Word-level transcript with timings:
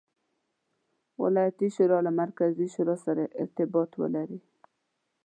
ولایتي 1.23 1.67
شورا 1.75 1.99
له 2.05 2.11
مرکزي 2.21 2.67
شورا 2.73 2.95
سره 3.05 3.23
ارتباط 3.41 3.91
ولري. 4.01 4.39